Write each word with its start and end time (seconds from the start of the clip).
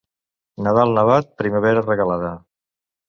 Nadal 0.67 0.95
nevat, 0.95 1.29
primavera 1.43 1.85
regalada. 1.91 2.33